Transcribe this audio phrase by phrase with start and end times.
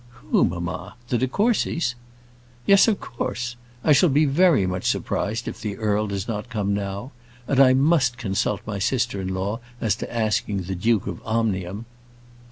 [0.31, 0.95] "Who, mamma?
[1.09, 1.93] the de Courcys?"
[2.65, 3.55] "Yes, of course.
[3.83, 7.11] I shall be very much surprised if the earl does not come now.
[7.47, 11.85] And I must consult my sister in law as to asking the Duke of Omnium."